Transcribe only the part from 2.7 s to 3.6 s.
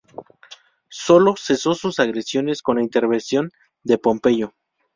la intervención